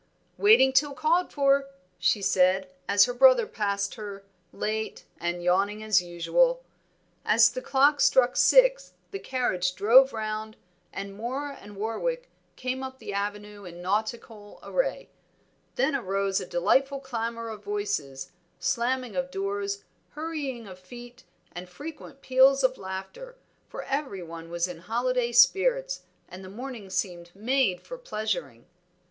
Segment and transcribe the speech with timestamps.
[0.39, 1.67] "Waiting till called for,"
[1.99, 6.63] she said, as her brother passed her, late and yawning as usual.
[7.23, 10.57] As the clock struck six the carriage drove round,
[10.91, 15.11] and Moor and Warwick came up the avenue in nautical array.
[15.75, 19.83] Then arose a delightful clamor of voices, slamming of doors,
[20.13, 23.35] hurrying of feet and frequent peals of laughter;
[23.67, 28.61] for every one was in holiday spirits, and the morning seemed made for pleasuring.
[28.61, 28.65] Mr.